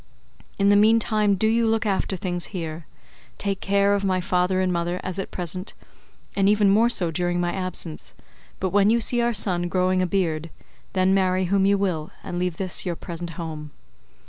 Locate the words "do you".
1.35-1.67